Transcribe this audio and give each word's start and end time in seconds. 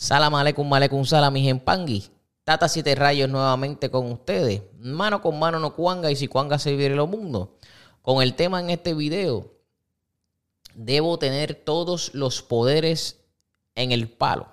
Salam 0.00 0.32
aleikum, 0.32 0.64
malecum 0.64 1.04
salam, 1.04 1.34
mis 1.34 1.46
empangui. 1.50 2.08
Tata 2.42 2.68
Siete 2.68 2.94
Rayos 2.94 3.28
nuevamente 3.28 3.90
con 3.90 4.10
ustedes. 4.10 4.62
Mano 4.78 5.20
con 5.20 5.38
mano 5.38 5.58
no 5.58 5.74
cuanga 5.76 6.10
y 6.10 6.16
si 6.16 6.26
cuanga 6.26 6.58
se 6.58 6.70
vive 6.70 6.86
el 6.86 7.06
mundo. 7.06 7.58
Con 8.00 8.22
el 8.22 8.32
tema 8.32 8.60
en 8.60 8.70
este 8.70 8.94
video, 8.94 9.52
debo 10.74 11.18
tener 11.18 11.54
todos 11.54 12.14
los 12.14 12.40
poderes 12.40 13.20
en 13.74 13.92
el 13.92 14.08
palo. 14.08 14.48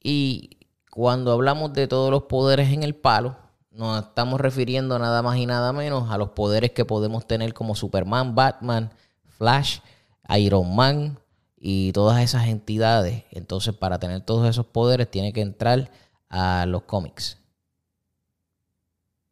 Y 0.00 0.68
cuando 0.92 1.32
hablamos 1.32 1.72
de 1.72 1.88
todos 1.88 2.12
los 2.12 2.22
poderes 2.22 2.72
en 2.72 2.84
el 2.84 2.94
palo, 2.94 3.38
nos 3.72 4.04
estamos 4.04 4.40
refiriendo 4.40 5.00
nada 5.00 5.20
más 5.22 5.36
y 5.36 5.46
nada 5.46 5.72
menos 5.72 6.12
a 6.12 6.16
los 6.16 6.28
poderes 6.28 6.70
que 6.70 6.84
podemos 6.84 7.26
tener 7.26 7.52
como 7.54 7.74
Superman, 7.74 8.36
Batman, 8.36 8.94
Flash, 9.26 9.80
Iron 10.28 10.76
Man, 10.76 11.18
y 11.60 11.92
todas 11.92 12.22
esas 12.22 12.48
entidades. 12.48 13.24
Entonces, 13.30 13.74
para 13.74 13.98
tener 13.98 14.22
todos 14.22 14.48
esos 14.48 14.66
poderes, 14.66 15.10
tiene 15.10 15.32
que 15.34 15.42
entrar 15.42 15.90
a 16.30 16.64
los 16.66 16.82
cómics. 16.84 17.38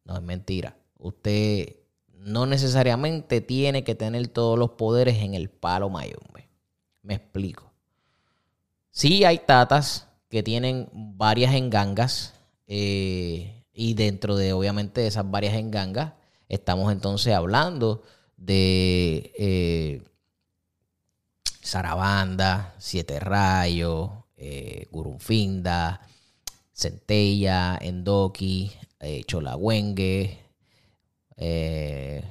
No 0.05 0.15
es 0.15 0.23
mentira. 0.23 0.77
Usted 0.99 1.77
no 2.19 2.45
necesariamente 2.45 3.41
tiene 3.41 3.83
que 3.83 3.95
tener 3.95 4.29
todos 4.29 4.59
los 4.59 4.71
poderes 4.73 5.17
en 5.23 5.35
el 5.35 5.49
palo 5.49 5.89
mayombe. 5.89 6.49
Me 7.03 7.15
explico. 7.15 7.73
Sí 8.91 9.25
hay 9.25 9.39
tatas 9.39 10.09
que 10.29 10.43
tienen 10.43 10.89
varias 10.93 11.55
engangas. 11.55 12.35
Eh, 12.67 13.65
y 13.73 13.95
dentro 13.95 14.37
de, 14.37 14.53
obviamente, 14.53 15.07
esas 15.07 15.31
varias 15.31 15.55
engangas, 15.55 16.13
estamos 16.49 16.93
entonces 16.93 17.33
hablando 17.33 18.03
de 18.37 19.33
eh, 19.39 20.03
Sarabanda, 21.69 22.75
Siete 22.79 23.21
Rayos, 23.21 24.09
eh, 24.39 24.87
Gurunfinda, 24.91 26.01
Centella, 26.73 27.77
Endoki, 27.79 28.73
eh, 29.01 29.23
Cholagüengue, 29.27 30.39
eh, 31.37 32.25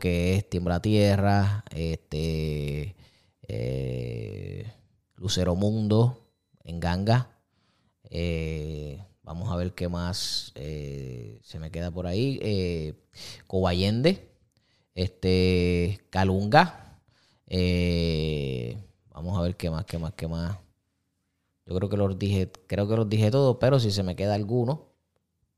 que 0.00 0.34
es 0.34 0.50
Tiembla 0.50 0.82
Tierra, 0.82 1.62
este, 1.70 2.96
eh, 3.42 4.72
Lucero 5.14 5.54
Mundo, 5.54 6.28
en 6.64 6.80
Ganga. 6.80 7.38
vamos 9.22 9.52
a 9.52 9.56
ver 9.56 9.74
qué 9.74 9.88
más 9.88 10.52
se 10.56 11.58
me 11.60 11.70
queda 11.70 11.92
por 11.92 12.08
ahí. 12.08 12.96
Cobayende, 13.46 14.28
este, 14.96 16.00
Calunga. 16.10 16.87
Eh, 17.48 18.76
vamos 19.10 19.38
a 19.38 19.42
ver 19.42 19.56
qué 19.56 19.70
más, 19.70 19.84
qué 19.86 19.98
más, 19.98 20.12
qué 20.12 20.28
más. 20.28 20.58
Yo 21.66 21.74
creo 21.74 21.88
que 21.88 21.96
los 21.96 22.18
dije, 22.18 22.50
creo 22.66 22.88
que 22.88 22.96
los 22.96 23.08
dije 23.08 23.30
todos, 23.30 23.56
pero 23.60 23.80
si 23.80 23.90
se 23.90 24.02
me 24.02 24.16
queda 24.16 24.34
alguno, 24.34 24.86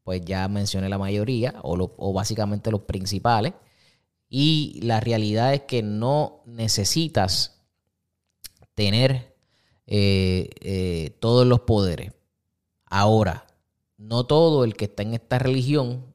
pues 0.05 0.23
ya 0.25 0.49
mencioné 0.49 0.89
la 0.89 0.99
mayoría 0.99 1.55
o, 1.63 2.13
básicamente 2.13 2.71
los 2.71 2.83
principales. 2.83 3.55
Y 4.29 4.81
la 4.83 5.01
realidad 5.01 5.55
es 5.55 5.63
que 5.63 5.83
no 5.83 6.43
necesitas 6.47 7.61
tener 8.75 9.35
eh, 9.87 10.51
eh, 10.61 11.17
todos 11.21 11.47
los 11.47 11.61
poderes. 11.61 12.13
Ahora, 12.87 13.47
no 13.99 14.25
todo 14.27 14.65
el 14.65 14.77
que 14.77 14.87
está 14.87 15.03
en 15.03 15.15
esta 15.15 15.39
religión 15.39 16.15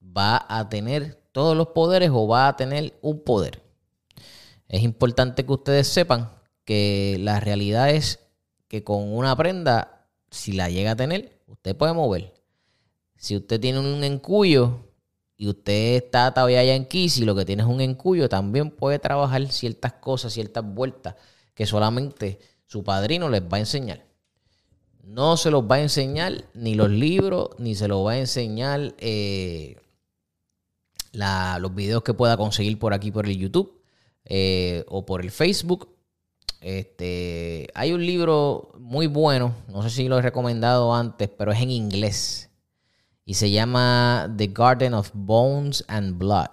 va 0.00 0.46
a 0.48 0.68
tener 0.68 1.20
todos 1.32 1.56
los 1.56 1.68
poderes 1.68 2.10
o 2.12 2.28
va 2.28 2.48
a 2.48 2.56
tener 2.56 2.96
un 3.02 3.22
poder. 3.22 3.63
Es 4.68 4.82
importante 4.82 5.44
que 5.44 5.52
ustedes 5.52 5.88
sepan 5.88 6.30
que 6.64 7.16
la 7.20 7.40
realidad 7.40 7.90
es 7.90 8.20
que 8.68 8.82
con 8.82 9.12
una 9.12 9.36
prenda, 9.36 10.08
si 10.30 10.52
la 10.52 10.68
llega 10.68 10.92
a 10.92 10.96
tener, 10.96 11.40
usted 11.46 11.76
puede 11.76 11.92
mover. 11.92 12.34
Si 13.16 13.36
usted 13.36 13.60
tiene 13.60 13.78
un 13.78 14.02
encuyo 14.04 14.80
y 15.36 15.48
usted 15.48 15.96
está 15.96 16.32
todavía 16.32 16.60
allá 16.60 16.74
en 16.74 16.86
Kiss 16.86 17.18
y 17.18 17.24
lo 17.24 17.34
que 17.34 17.44
tiene 17.44 17.62
es 17.62 17.68
un 17.68 17.80
encuyo, 17.80 18.28
también 18.28 18.70
puede 18.70 18.98
trabajar 18.98 19.46
ciertas 19.52 19.94
cosas, 19.94 20.32
ciertas 20.32 20.64
vueltas 20.64 21.14
que 21.54 21.66
solamente 21.66 22.38
su 22.66 22.82
padrino 22.82 23.28
les 23.28 23.42
va 23.42 23.58
a 23.58 23.60
enseñar. 23.60 24.04
No 25.02 25.36
se 25.36 25.50
los 25.50 25.64
va 25.64 25.76
a 25.76 25.82
enseñar 25.82 26.44
ni 26.54 26.74
los 26.74 26.90
libros, 26.90 27.50
ni 27.58 27.74
se 27.74 27.88
los 27.88 28.04
va 28.04 28.12
a 28.12 28.18
enseñar 28.18 28.94
eh, 28.98 29.76
los 31.12 31.74
videos 31.74 32.02
que 32.02 32.14
pueda 32.14 32.36
conseguir 32.36 32.78
por 32.78 32.94
aquí 32.94 33.10
por 33.10 33.26
el 33.26 33.36
YouTube. 33.36 33.83
Eh, 34.26 34.84
o 34.88 35.04
por 35.04 35.22
el 35.22 35.30
Facebook. 35.30 35.94
Este, 36.60 37.68
hay 37.74 37.92
un 37.92 38.04
libro 38.04 38.72
muy 38.78 39.06
bueno, 39.06 39.54
no 39.68 39.82
sé 39.82 39.90
si 39.90 40.08
lo 40.08 40.18
he 40.18 40.22
recomendado 40.22 40.94
antes, 40.94 41.28
pero 41.28 41.52
es 41.52 41.60
en 41.60 41.70
inglés. 41.70 42.50
Y 43.26 43.34
se 43.34 43.50
llama 43.50 44.32
The 44.36 44.46
Garden 44.48 44.94
of 44.94 45.10
Bones 45.12 45.84
and 45.88 46.16
Blood. 46.16 46.48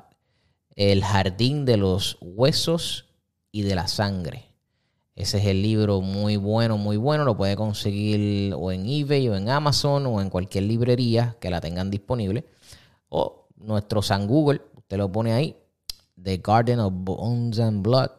El 0.76 1.04
jardín 1.04 1.66
de 1.66 1.78
los 1.78 2.18
huesos 2.22 3.09
y 3.52 3.62
de 3.62 3.76
la 3.76 3.88
sangre. 3.88 4.46
Ese 5.16 5.38
es 5.38 5.46
el 5.46 5.62
libro 5.62 6.02
muy 6.02 6.38
bueno, 6.38 6.78
muy 6.78 6.98
bueno. 6.98 7.26
Lo 7.26 7.36
puede 7.36 7.56
conseguir 7.56 8.53
o 8.53 8.72
en 8.72 8.86
eBay 8.86 9.28
o 9.30 9.36
en 9.36 9.50
Amazon 9.50 10.06
o 10.08 10.22
en 10.22 10.30
cualquier 10.30 10.64
librería 10.64 11.36
que 11.40 11.50
la 11.50 11.62
tengan 11.62 11.92
disponible. 11.92 12.46
O 13.09 13.48
nuestro 13.58 14.02
San 14.02 14.28
Google, 14.28 14.62
usted 14.76 14.98
lo 14.98 15.12
pone 15.12 15.34
ahí 15.34 15.56
The 16.24 16.38
Garden 16.38 16.80
of 16.80 16.94
Bones 16.96 17.59
and 17.59 17.84
Blood, 17.84 18.12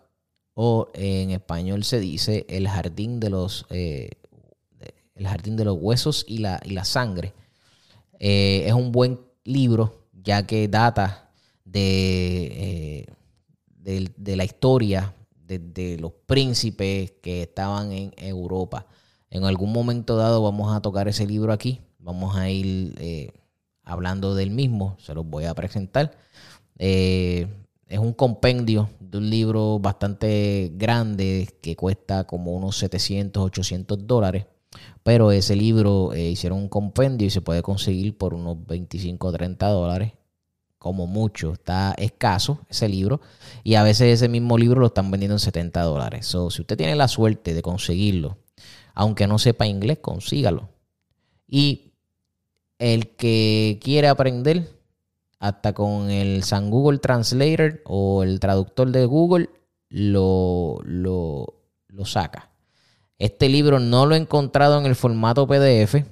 o 0.54 0.88
en 0.94 1.30
español 1.30 1.84
se 1.84 2.00
dice 2.00 2.44
El 2.48 2.68
Jardín 2.68 3.20
de 3.20 3.30
los, 3.30 3.66
eh, 3.70 4.10
el 5.14 5.26
jardín 5.26 5.56
de 5.56 5.64
los 5.64 5.78
Huesos 5.80 6.24
y 6.26 6.38
la, 6.38 6.60
y 6.64 6.70
la 6.70 6.84
Sangre. 6.84 7.32
Eh, 8.18 8.64
es 8.66 8.72
un 8.72 8.92
buen 8.92 9.20
libro, 9.44 10.06
ya 10.12 10.46
que 10.46 10.68
data 10.68 11.30
de, 11.64 13.06
eh, 13.84 14.10
de, 14.16 14.36
la 14.36 14.44
historia 14.44 15.14
de, 15.46 15.98
los 15.98 16.12
príncipes 16.26 17.12
que 17.22 17.42
estaban 17.42 17.92
en 17.92 18.12
Europa. 18.16 18.86
En 19.30 19.44
algún 19.44 19.72
momento 19.72 20.16
dado 20.16 20.42
vamos 20.42 20.74
a 20.74 20.80
tocar 20.80 21.08
ese 21.08 21.26
libro 21.26 21.52
aquí. 21.52 21.80
Vamos 21.98 22.36
a 22.36 22.50
ir 22.50 23.32
hablando 23.84 24.34
del 24.34 24.50
mismo. 24.50 24.96
Se 25.00 25.14
los 25.14 25.26
voy 25.26 25.44
a 25.44 25.54
presentar. 25.54 26.16
Es 27.92 27.98
un 27.98 28.14
compendio 28.14 28.88
de 29.00 29.18
un 29.18 29.28
libro 29.28 29.78
bastante 29.78 30.72
grande 30.74 31.46
que 31.60 31.76
cuesta 31.76 32.24
como 32.24 32.52
unos 32.52 32.78
700, 32.78 33.42
800 33.42 34.06
dólares. 34.06 34.46
Pero 35.02 35.30
ese 35.30 35.54
libro 35.54 36.14
eh, 36.14 36.30
hicieron 36.30 36.58
un 36.58 36.68
compendio 36.70 37.26
y 37.26 37.30
se 37.30 37.42
puede 37.42 37.60
conseguir 37.60 38.16
por 38.16 38.32
unos 38.32 38.66
25 38.66 39.26
o 39.26 39.32
30 39.32 39.68
dólares. 39.68 40.12
Como 40.78 41.06
mucho, 41.06 41.52
está 41.52 41.92
escaso 41.98 42.60
ese 42.70 42.88
libro. 42.88 43.20
Y 43.62 43.74
a 43.74 43.82
veces 43.82 44.08
ese 44.08 44.28
mismo 44.30 44.56
libro 44.56 44.80
lo 44.80 44.86
están 44.86 45.10
vendiendo 45.10 45.34
en 45.34 45.40
70 45.40 45.82
dólares. 45.82 46.24
So, 46.24 46.50
si 46.50 46.62
usted 46.62 46.78
tiene 46.78 46.96
la 46.96 47.08
suerte 47.08 47.52
de 47.52 47.60
conseguirlo, 47.60 48.38
aunque 48.94 49.26
no 49.26 49.38
sepa 49.38 49.66
inglés, 49.66 49.98
consígalo. 50.00 50.70
Y 51.46 51.92
el 52.78 53.16
que 53.16 53.78
quiere 53.82 54.08
aprender, 54.08 54.81
hasta 55.42 55.72
con 55.72 56.08
el 56.08 56.44
San 56.44 56.70
Google 56.70 56.98
Translator 56.98 57.82
o 57.84 58.22
el 58.22 58.38
traductor 58.38 58.92
de 58.92 59.04
Google 59.06 59.50
lo, 59.88 60.78
lo, 60.84 61.64
lo 61.88 62.04
saca. 62.04 62.52
Este 63.18 63.48
libro 63.48 63.80
no 63.80 64.06
lo 64.06 64.14
he 64.14 64.18
encontrado 64.18 64.78
en 64.78 64.86
el 64.86 64.94
formato 64.94 65.48
PDF. 65.48 66.04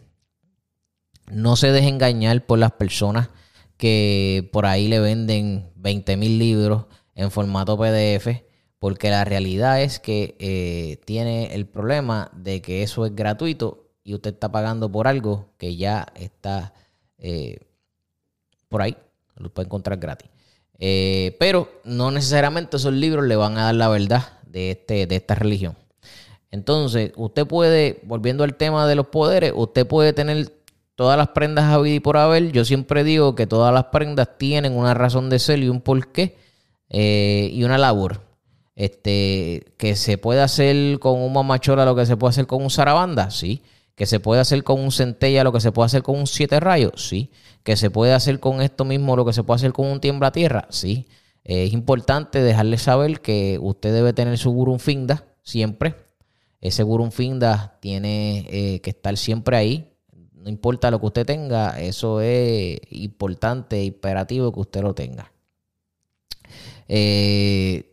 No 1.30 1.54
se 1.54 1.70
deje 1.70 1.86
engañar 1.86 2.44
por 2.44 2.58
las 2.58 2.72
personas 2.72 3.30
que 3.76 4.50
por 4.52 4.66
ahí 4.66 4.88
le 4.88 4.98
venden 4.98 5.70
20 5.76 6.16
mil 6.16 6.36
libros 6.36 6.86
en 7.14 7.30
formato 7.30 7.78
PDF, 7.78 8.42
porque 8.80 9.10
la 9.10 9.24
realidad 9.24 9.80
es 9.80 10.00
que 10.00 10.34
eh, 10.40 11.00
tiene 11.04 11.54
el 11.54 11.68
problema 11.68 12.32
de 12.34 12.62
que 12.62 12.82
eso 12.82 13.06
es 13.06 13.14
gratuito 13.14 13.92
y 14.02 14.12
usted 14.14 14.34
está 14.34 14.50
pagando 14.50 14.90
por 14.90 15.06
algo 15.06 15.52
que 15.56 15.76
ya 15.76 16.08
está 16.16 16.74
eh, 17.18 17.60
por 18.68 18.82
ahí 18.82 18.96
los 19.40 19.52
puede 19.52 19.66
encontrar 19.66 19.98
gratis. 19.98 20.30
Eh, 20.78 21.36
pero 21.38 21.68
no 21.84 22.10
necesariamente 22.10 22.76
esos 22.76 22.92
libros 22.92 23.26
le 23.26 23.36
van 23.36 23.58
a 23.58 23.64
dar 23.64 23.74
la 23.74 23.88
verdad 23.88 24.38
de, 24.46 24.72
este, 24.72 25.06
de 25.06 25.16
esta 25.16 25.34
religión. 25.34 25.76
Entonces, 26.50 27.12
usted 27.16 27.46
puede, 27.46 28.00
volviendo 28.04 28.44
al 28.44 28.54
tema 28.54 28.86
de 28.88 28.94
los 28.96 29.06
poderes, 29.06 29.52
usted 29.54 29.86
puede 29.86 30.12
tener 30.12 30.52
todas 30.94 31.16
las 31.16 31.28
prendas 31.28 31.66
a 31.66 31.78
vida 31.78 31.96
y 31.96 32.00
por 32.00 32.16
haber. 32.16 32.50
Yo 32.52 32.64
siempre 32.64 33.04
digo 33.04 33.34
que 33.34 33.46
todas 33.46 33.72
las 33.72 33.84
prendas 33.84 34.36
tienen 34.36 34.76
una 34.76 34.94
razón 34.94 35.30
de 35.30 35.38
ser 35.38 35.60
y 35.60 35.68
un 35.68 35.80
porqué 35.80 36.36
eh, 36.88 37.50
y 37.52 37.64
una 37.64 37.78
labor. 37.78 38.22
Este, 38.74 39.74
que 39.76 39.94
se 39.94 40.16
puede 40.16 40.40
hacer 40.40 40.98
con 40.98 41.20
un 41.20 41.32
mamachola 41.32 41.84
lo 41.84 41.94
que 41.94 42.06
se 42.06 42.16
puede 42.16 42.30
hacer 42.30 42.46
con 42.46 42.62
un 42.62 42.70
zarabanda, 42.70 43.30
sí. 43.30 43.62
Que 44.00 44.06
se 44.06 44.18
puede 44.18 44.40
hacer 44.40 44.64
con 44.64 44.80
un 44.80 44.92
centella 44.92 45.44
lo 45.44 45.52
que 45.52 45.60
se 45.60 45.72
puede 45.72 45.84
hacer 45.84 46.02
con 46.02 46.18
un 46.18 46.26
siete 46.26 46.58
rayos, 46.58 47.06
sí 47.08 47.30
que 47.62 47.76
se 47.76 47.90
puede 47.90 48.12
hacer 48.12 48.40
con 48.40 48.62
esto 48.62 48.84
mismo 48.84 49.16
lo 49.16 49.24
que 49.24 49.32
se 49.32 49.42
puede 49.42 49.56
hacer 49.56 49.72
con 49.72 49.86
un 49.86 50.00
tiembla 50.00 50.32
tierra, 50.32 50.66
sí. 50.70 51.06
es 51.44 51.72
importante 51.72 52.42
dejarle 52.42 52.78
saber 52.78 53.20
que 53.20 53.58
usted 53.60 53.92
debe 53.92 54.12
tener 54.12 54.38
su 54.38 54.78
finda 54.78 55.26
siempre. 55.42 55.94
ese 56.60 56.82
Gurum 56.82 57.10
Finda 57.10 57.78
tiene 57.80 58.46
eh, 58.50 58.80
que 58.80 58.90
estar 58.90 59.16
siempre 59.16 59.56
ahí. 59.56 59.86
No 60.34 60.48
importa 60.48 60.90
lo 60.90 61.00
que 61.00 61.06
usted 61.06 61.26
tenga, 61.26 61.78
eso 61.80 62.20
es 62.20 62.78
importante, 62.90 63.84
imperativo 63.84 64.52
que 64.52 64.60
usted 64.60 64.82
lo 64.82 64.94
tenga. 64.94 65.32
Eh, 66.88 67.92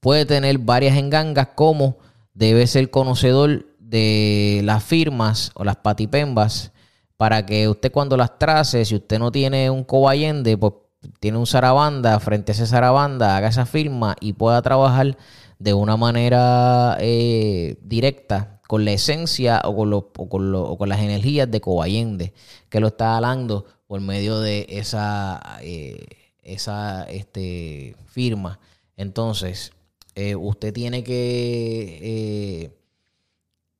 puede 0.00 0.24
tener 0.26 0.58
varias 0.58 0.96
engangas 0.96 1.48
como 1.54 1.98
debe 2.34 2.66
ser 2.66 2.90
conocedor 2.90 3.66
de 3.92 4.62
las 4.64 4.82
firmas 4.82 5.52
o 5.54 5.64
las 5.64 5.76
patipembas 5.76 6.72
para 7.18 7.44
que 7.44 7.68
usted 7.68 7.92
cuando 7.92 8.16
las 8.16 8.38
trace, 8.38 8.86
si 8.86 8.96
usted 8.96 9.18
no 9.18 9.30
tiene 9.30 9.70
un 9.70 9.84
cobayende, 9.84 10.56
pues 10.56 10.72
tiene 11.20 11.36
un 11.36 11.46
zarabanda, 11.46 12.18
frente 12.18 12.52
a 12.52 12.54
ese 12.54 12.66
zarabanda, 12.66 13.36
haga 13.36 13.48
esa 13.48 13.66
firma 13.66 14.16
y 14.18 14.32
pueda 14.32 14.62
trabajar 14.62 15.18
de 15.58 15.74
una 15.74 15.98
manera 15.98 16.96
eh, 17.00 17.76
directa 17.82 18.60
con 18.66 18.86
la 18.86 18.92
esencia 18.92 19.60
o 19.64 19.76
con, 19.76 20.78
con, 20.78 20.88
las 20.88 21.00
energías 21.00 21.50
de 21.50 21.60
Cobayende, 21.60 22.32
que 22.70 22.80
lo 22.80 22.88
está 22.88 23.16
hablando 23.16 23.66
por 23.86 24.00
medio 24.00 24.40
de 24.40 24.66
esa, 24.70 25.58
eh, 25.60 26.06
esa 26.42 27.04
este, 27.04 27.94
firma. 28.06 28.58
Entonces, 28.96 29.72
eh, 30.14 30.34
usted 30.34 30.72
tiene 30.72 31.04
que 31.04 32.72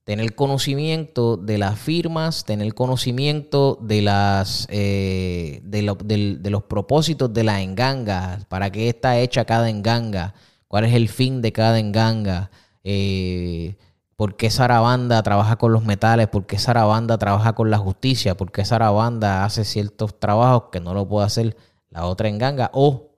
tener 0.04 0.34
conocimiento 0.34 1.36
de 1.36 1.58
las 1.58 1.78
firmas, 1.78 2.44
tener 2.44 2.74
conocimiento 2.74 3.78
de 3.80 4.02
las 4.02 4.66
de, 4.66 5.60
de, 5.62 6.50
los 6.50 6.62
propósitos 6.64 7.32
de 7.32 7.44
la 7.44 7.62
enganga, 7.62 8.40
para 8.48 8.70
qué 8.70 8.88
está 8.88 9.18
hecha 9.18 9.44
cada 9.44 9.70
enganga, 9.70 10.34
cuál 10.68 10.84
es 10.84 10.94
el 10.94 11.08
fin 11.08 11.42
de 11.42 11.52
cada 11.52 11.78
enganga, 11.78 12.50
eh, 12.82 13.76
por 14.16 14.36
qué 14.36 14.50
Sarabanda 14.50 15.22
trabaja 15.22 15.56
con 15.56 15.72
los 15.72 15.84
metales, 15.84 16.28
por 16.28 16.46
qué 16.46 16.58
Sarabanda 16.58 17.18
trabaja 17.18 17.54
con 17.54 17.70
la 17.70 17.78
justicia, 17.78 18.36
por 18.36 18.52
qué 18.52 18.64
Sarabanda 18.64 19.44
hace 19.44 19.64
ciertos 19.64 20.18
trabajos 20.18 20.70
que 20.72 20.80
no 20.80 20.94
lo 20.94 21.08
puede 21.08 21.26
hacer 21.26 21.56
la 21.90 22.06
otra 22.06 22.28
enganga 22.28 22.70
o 22.72 23.10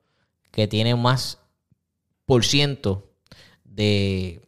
que 0.50 0.66
tiene 0.66 0.94
más 0.94 1.38
por 2.26 2.44
ciento 2.44 3.10
de 3.64 4.43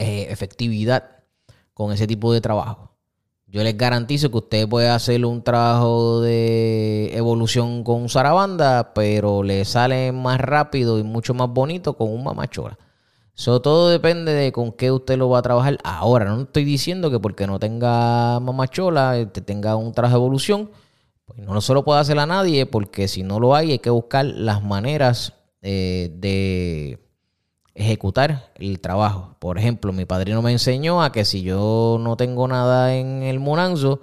eh, 0.00 0.28
efectividad 0.30 1.04
con 1.74 1.92
ese 1.92 2.06
tipo 2.06 2.32
de 2.32 2.40
trabajo. 2.40 2.96
Yo 3.46 3.62
les 3.62 3.76
garantizo 3.76 4.30
que 4.30 4.38
usted 4.38 4.66
puede 4.66 4.88
hacer 4.88 5.26
un 5.26 5.42
trabajo 5.42 6.22
de 6.22 7.10
evolución 7.14 7.84
con 7.84 8.08
Sarabanda, 8.08 8.94
pero 8.94 9.42
le 9.42 9.66
sale 9.66 10.10
más 10.12 10.40
rápido 10.40 10.98
y 10.98 11.02
mucho 11.02 11.34
más 11.34 11.50
bonito 11.50 11.98
con 11.98 12.10
un 12.10 12.24
mamachola. 12.24 12.78
Eso 13.36 13.60
todo 13.60 13.90
depende 13.90 14.32
de 14.32 14.52
con 14.52 14.72
qué 14.72 14.90
usted 14.90 15.18
lo 15.18 15.28
va 15.28 15.40
a 15.40 15.42
trabajar. 15.42 15.76
Ahora, 15.84 16.24
no 16.24 16.40
estoy 16.40 16.64
diciendo 16.64 17.10
que 17.10 17.20
porque 17.20 17.46
no 17.46 17.58
tenga 17.58 18.40
mamachola, 18.40 19.18
este, 19.18 19.42
tenga 19.42 19.76
un 19.76 19.92
traje 19.92 20.14
de 20.14 20.18
evolución, 20.18 20.70
pues 21.26 21.40
no 21.40 21.60
se 21.60 21.74
lo 21.74 21.84
puede 21.84 22.00
hacer 22.00 22.18
a 22.18 22.24
nadie, 22.24 22.64
porque 22.64 23.06
si 23.06 23.22
no 23.22 23.38
lo 23.38 23.54
hay, 23.54 23.72
hay 23.72 23.78
que 23.80 23.90
buscar 23.90 24.24
las 24.24 24.62
maneras 24.62 25.34
eh, 25.60 26.10
de 26.14 27.09
ejecutar 27.80 28.52
el 28.56 28.80
trabajo. 28.80 29.36
Por 29.38 29.58
ejemplo, 29.58 29.92
mi 29.92 30.04
padrino 30.04 30.42
me 30.42 30.52
enseñó 30.52 31.02
a 31.02 31.12
que 31.12 31.24
si 31.24 31.42
yo 31.42 31.98
no 32.00 32.16
tengo 32.16 32.46
nada 32.46 32.94
en 32.94 33.22
el 33.22 33.40
Monanzo, 33.40 34.00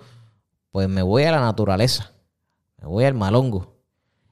pues 0.71 0.89
me 0.89 1.01
voy 1.01 1.23
a 1.23 1.31
la 1.31 1.39
naturaleza, 1.39 2.11
me 2.81 2.87
voy 2.87 3.05
al 3.05 3.13
malongo 3.13 3.75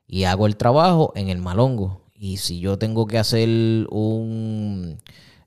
y 0.07 0.23
hago 0.23 0.47
el 0.47 0.57
trabajo 0.57 1.13
en 1.15 1.29
el 1.29 1.39
malongo. 1.39 2.01
Y 2.13 2.37
si 2.37 2.59
yo 2.59 2.79
tengo 2.79 3.07
que 3.07 3.19
hacer 3.19 3.47
un 3.89 4.97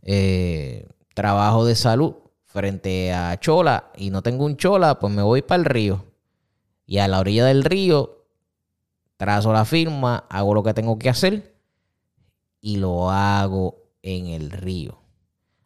eh, 0.02 0.86
trabajo 1.14 1.64
de 1.64 1.74
salud 1.74 2.14
frente 2.44 3.12
a 3.12 3.38
Chola 3.40 3.90
y 3.96 4.10
no 4.10 4.22
tengo 4.22 4.44
un 4.44 4.56
Chola, 4.56 4.98
pues 4.98 5.12
me 5.12 5.22
voy 5.22 5.42
para 5.42 5.60
el 5.60 5.64
río. 5.64 6.04
Y 6.86 6.98
a 6.98 7.08
la 7.08 7.20
orilla 7.20 7.44
del 7.44 7.64
río 7.64 8.26
trazo 9.16 9.52
la 9.52 9.64
firma, 9.64 10.24
hago 10.30 10.54
lo 10.54 10.62
que 10.62 10.74
tengo 10.74 10.98
que 10.98 11.08
hacer 11.08 11.58
y 12.60 12.76
lo 12.76 13.10
hago 13.10 13.87
en 14.02 14.26
el 14.26 14.50
río. 14.50 15.00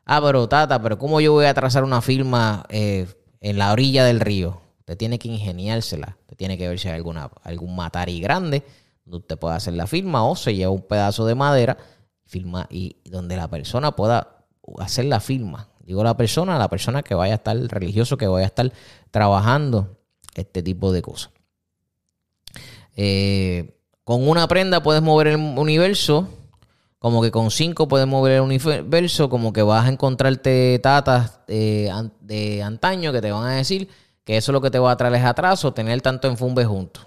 Ah, 0.04 0.20
pero 0.22 0.48
Tata, 0.48 0.82
pero 0.82 0.98
¿cómo 0.98 1.20
yo 1.20 1.32
voy 1.32 1.46
a 1.46 1.54
trazar 1.54 1.84
una 1.84 2.02
firma 2.02 2.64
eh, 2.68 3.06
en 3.40 3.58
la 3.58 3.72
orilla 3.72 4.04
del 4.04 4.20
río? 4.20 4.60
Usted 4.80 4.96
tiene 4.96 5.18
que 5.18 5.28
ingeniársela. 5.28 6.16
Usted 6.22 6.36
tiene 6.36 6.58
que 6.58 6.68
ver 6.68 6.78
si 6.78 6.88
hay 6.88 6.96
alguna, 6.96 7.30
algún 7.42 7.76
matari 7.76 8.20
grande 8.20 8.64
donde 9.04 9.18
usted 9.18 9.38
pueda 9.38 9.56
hacer 9.56 9.74
la 9.74 9.86
firma 9.86 10.24
o 10.24 10.36
se 10.36 10.54
lleva 10.54 10.72
un 10.72 10.82
pedazo 10.82 11.24
de 11.26 11.34
madera 11.34 11.76
firma 12.26 12.66
y 12.70 12.96
donde 13.04 13.36
la 13.36 13.48
persona 13.48 13.94
pueda 13.94 14.44
hacer 14.78 15.04
la 15.04 15.20
firma. 15.20 15.68
Digo 15.84 16.02
la 16.04 16.16
persona, 16.16 16.58
la 16.58 16.68
persona 16.68 17.02
que 17.02 17.14
vaya 17.14 17.34
a 17.34 17.36
estar 17.36 17.56
religioso, 17.56 18.16
que 18.16 18.26
vaya 18.26 18.46
a 18.46 18.48
estar 18.48 18.72
trabajando 19.10 19.98
este 20.34 20.62
tipo 20.62 20.92
de 20.92 21.02
cosas. 21.02 21.32
Eh, 22.96 23.78
con 24.04 24.28
una 24.28 24.46
prenda 24.48 24.82
puedes 24.82 25.02
mover 25.02 25.28
el 25.28 25.36
universo 25.36 26.28
como 27.02 27.20
que 27.20 27.32
con 27.32 27.50
cinco 27.50 27.88
puedes 27.88 28.06
mover 28.06 28.34
el 28.34 28.40
universo, 28.42 29.28
como 29.28 29.52
que 29.52 29.62
vas 29.62 29.86
a 29.86 29.88
encontrarte 29.88 30.78
tatas 30.78 31.40
de 31.48 32.62
antaño 32.64 33.10
que 33.10 33.20
te 33.20 33.32
van 33.32 33.44
a 33.44 33.56
decir 33.56 33.88
que 34.22 34.36
eso 34.36 34.52
es 34.52 34.54
lo 34.54 34.60
que 34.60 34.70
te 34.70 34.78
va 34.78 34.92
a 34.92 34.96
traer 34.96 35.16
es 35.16 35.24
atraso, 35.24 35.74
tener 35.74 36.00
tanto 36.00 36.28
enfumbe 36.28 36.64
juntos. 36.64 37.04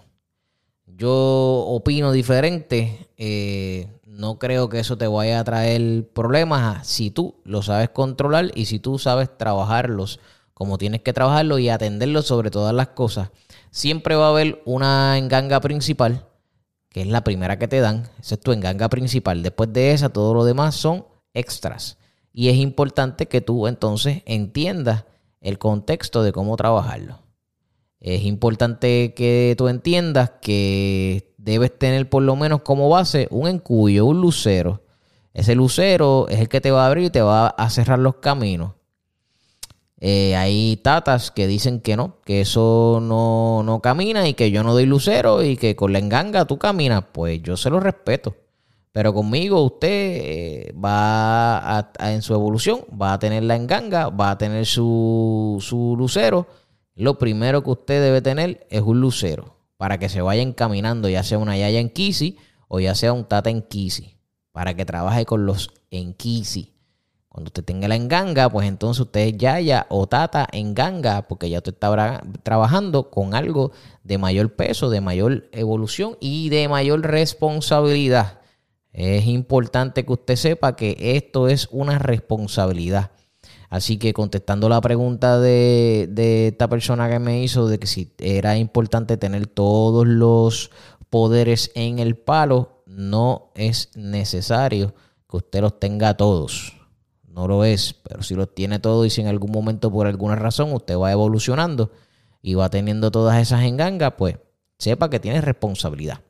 Yo 0.86 1.12
opino 1.12 2.12
diferente. 2.12 3.08
Eh, 3.16 3.88
no 4.06 4.38
creo 4.38 4.68
que 4.68 4.80
eso 4.80 4.98
te 4.98 5.08
vaya 5.08 5.40
a 5.40 5.46
traer 5.46 6.10
problemas 6.10 6.86
si 6.86 7.10
tú 7.10 7.36
lo 7.46 7.62
sabes 7.62 7.90
controlar 7.90 8.52
y 8.54 8.66
si 8.66 8.80
tú 8.80 9.00
sabes 9.00 9.30
trabajarlos 9.38 10.20
como 10.54 10.78
tienes 10.78 11.04
que 11.04 11.14
trabajarlos 11.14 11.62
y 11.62 11.70
atenderlos 11.70 12.26
sobre 12.26 12.52
todas 12.52 12.74
las 12.74 12.90
cosas. 12.90 13.30
Siempre 13.72 14.16
va 14.16 14.28
a 14.28 14.32
haber 14.32 14.62
una 14.66 15.18
enganga 15.18 15.62
principal 15.62 16.26
que 16.96 17.02
es 17.02 17.08
la 17.08 17.26
primera 17.26 17.60
que 17.60 17.68
te 17.68 17.82
dan. 17.82 18.04
Esa 18.22 18.36
es 18.36 18.40
tu 18.40 18.54
enganga 18.54 18.88
principal. 18.88 19.44
Después 19.44 19.74
de 19.74 19.92
esa, 19.92 20.08
todo 20.08 20.34
lo 20.34 20.46
demás 20.46 20.76
son 20.76 21.06
extras. 21.34 21.98
Y 22.32 22.48
es 22.48 22.56
importante 22.56 23.26
que 23.26 23.42
tú 23.42 23.68
entonces 23.68 24.24
entiendas 24.26 25.04
el 25.42 25.58
contexto 25.58 26.24
de 26.24 26.32
cómo 26.32 26.56
trabajarlo. 26.56 27.20
Es 28.00 28.24
importante 28.24 29.14
que 29.14 29.56
tú 29.58 29.68
entiendas 29.68 30.32
que 30.42 31.36
debes 31.38 31.78
tener 31.78 32.10
por 32.10 32.24
lo 32.24 32.38
menos 32.38 32.62
como 32.62 32.88
base 32.88 33.28
un 33.30 33.50
encuyo, 33.50 34.06
un 34.06 34.22
lucero. 34.22 34.86
Ese 35.34 35.54
lucero 35.54 36.28
es 36.30 36.40
el 36.40 36.48
que 36.48 36.62
te 36.62 36.72
va 36.72 36.86
a 36.86 36.88
abrir 36.88 37.08
y 37.08 37.10
te 37.10 37.22
va 37.22 37.48
a 37.48 37.70
cerrar 37.70 38.00
los 38.00 38.16
caminos. 38.22 38.72
Eh, 40.08 40.36
hay 40.36 40.78
tatas 40.84 41.32
que 41.32 41.48
dicen 41.48 41.82
que 41.82 41.98
no, 41.98 42.18
que 42.24 42.42
eso 42.42 43.00
no, 43.02 43.64
no, 43.64 43.82
camina 43.82 44.28
y 44.28 44.36
que 44.36 44.52
yo 44.52 44.62
no 44.62 44.74
doy 44.74 44.86
lucero 44.86 45.42
y 45.42 45.58
que 45.58 45.76
con 45.76 45.94
la 45.94 45.98
enganga 45.98 46.46
tú 46.46 46.60
caminas. 46.60 47.06
Pues 47.12 47.42
yo 47.42 47.58
se 47.58 47.72
lo 47.72 47.80
respeto. 47.80 48.36
Pero 48.92 49.16
conmigo 49.16 49.64
usted 49.64 49.90
eh, 49.90 50.74
va 50.74 51.80
a, 51.80 51.92
en 52.14 52.22
su 52.22 52.36
evolución, 52.36 52.82
va 53.02 53.14
a 53.14 53.20
tener 53.20 53.42
la 53.46 53.56
enganga, 53.56 54.10
va 54.10 54.30
a 54.30 54.38
tener 54.38 54.68
su, 54.68 55.58
su 55.60 55.96
lucero. 55.98 56.46
Lo 56.94 57.18
primero 57.18 57.64
que 57.64 57.72
usted 57.72 58.04
debe 58.04 58.22
tener 58.22 58.68
es 58.70 58.84
un 58.84 59.02
lucero 59.02 59.56
para 59.76 59.98
que 59.98 60.08
se 60.08 60.22
vaya 60.22 60.44
encaminando, 60.44 61.10
ya 61.10 61.24
sea 61.24 61.40
una 61.40 61.58
yaya 61.58 61.80
en 61.80 61.90
Kisi 61.90 62.38
o 62.68 62.80
ya 62.80 62.94
sea 62.94 63.12
un 63.12 63.26
tata 63.26 63.50
en 63.50 63.64
Kisi, 63.64 64.20
para 64.52 64.76
que 64.76 64.86
trabaje 64.86 65.26
con 65.26 65.48
los 65.48 65.72
en 65.90 66.14
Kisi. 66.14 66.75
Cuando 67.36 67.50
usted 67.50 67.66
tenga 67.66 67.90
la 67.90 67.98
enganga, 67.98 68.50
pues 68.50 68.66
entonces 68.66 69.02
usted 69.02 69.20
es 69.20 69.38
Yaya 69.38 69.88
o 69.90 70.08
Tata 70.08 70.48
en 70.54 70.74
ganga, 70.74 71.28
porque 71.28 71.50
ya 71.50 71.58
usted 71.58 71.74
está 71.74 72.24
trabajando 72.44 73.10
con 73.10 73.36
algo 73.36 73.74
de 74.06 74.18
mayor 74.18 74.56
peso, 74.56 74.90
de 74.90 75.02
mayor 75.02 75.50
evolución 75.52 76.16
y 76.22 76.48
de 76.48 76.70
mayor 76.70 77.02
responsabilidad. 77.02 78.40
Es 78.94 79.26
importante 79.26 80.06
que 80.06 80.14
usted 80.14 80.38
sepa 80.38 80.78
que 80.78 80.96
esto 80.98 81.50
es 81.50 81.68
una 81.72 82.00
responsabilidad. 82.00 83.12
Así 83.70 83.98
que 83.98 84.14
contestando 84.14 84.70
la 84.70 84.80
pregunta 84.80 85.38
de, 85.38 86.08
de, 86.10 86.48
esta 86.48 86.70
persona 86.70 87.10
que 87.10 87.20
me 87.20 87.44
hizo 87.44 87.68
de 87.68 87.80
que 87.80 87.88
si 87.88 88.14
era 88.18 88.58
importante 88.58 89.18
tener 89.18 89.48
todos 89.48 90.08
los 90.08 90.72
poderes 91.10 91.70
en 91.76 92.00
el 92.00 92.16
palo, 92.16 92.82
no 92.86 93.52
es 93.56 93.90
necesario 93.94 94.94
que 95.30 95.36
usted 95.36 95.60
los 95.60 95.82
tenga 95.82 96.16
todos 96.16 96.85
no 97.36 97.48
lo 97.48 97.66
es, 97.66 97.94
pero 97.94 98.24
si 98.24 98.34
lo 98.34 98.48
tiene 98.48 98.80
todo 98.80 99.06
y 99.06 99.10
si 99.10 99.20
en 99.20 99.28
algún 99.28 99.52
momento 99.52 99.92
por 99.92 100.08
alguna 100.08 100.36
razón 100.36 100.72
usted 100.72 100.98
va 100.98 101.12
evolucionando 101.12 101.92
y 102.42 102.54
va 102.54 102.70
teniendo 102.70 103.12
todas 103.12 103.42
esas 103.42 103.64
engangas, 103.64 104.14
pues 104.18 104.38
sepa 104.80 105.10
que 105.10 105.20
tiene 105.20 105.42
responsabilidad. 105.42 106.22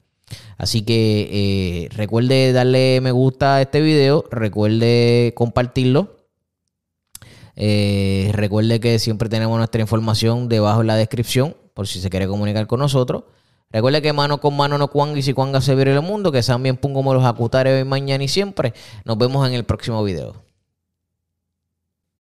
Así 0.57 0.81
que 0.81 1.29
eh, 1.31 1.89
recuerde 1.95 2.51
darle 2.53 2.99
me 3.01 3.11
gusta 3.11 3.57
a 3.57 3.61
este 3.61 3.81
video, 3.81 4.25
recuerde 4.31 5.33
compartirlo. 5.35 6.15
Eh, 7.55 8.31
recuerde 8.33 8.79
que 8.79 8.97
siempre 8.97 9.29
tenemos 9.29 9.57
nuestra 9.57 9.81
información 9.81 10.49
debajo 10.49 10.81
en 10.81 10.87
la 10.87 10.95
descripción 10.95 11.55
por 11.75 11.87
si 11.87 12.01
se 12.01 12.09
quiere 12.09 12.27
comunicar 12.27 12.65
con 12.65 12.79
nosotros. 12.79 13.25
Recuerde 13.69 14.01
que 14.01 14.11
mano 14.11 14.39
con 14.39 14.57
mano 14.57 14.79
no 14.79 14.87
cuanga 14.87 15.19
y 15.19 15.21
si 15.21 15.33
cuanga 15.33 15.61
se 15.61 15.75
viene 15.75 15.93
el 15.93 16.01
mundo, 16.01 16.31
que 16.31 16.41
sean 16.41 16.63
bien 16.63 16.77
pongo 16.77 17.13
los 17.13 17.23
acutares 17.23 17.77
hoy, 17.77 17.87
mañana 17.87 18.23
y 18.23 18.27
siempre. 18.27 18.73
Nos 19.03 19.17
vemos 19.19 19.47
en 19.47 19.53
el 19.53 19.65
próximo 19.65 20.03
video. 20.03 20.44